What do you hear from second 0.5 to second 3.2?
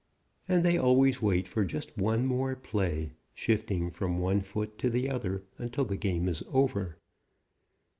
they always wait for just one more play,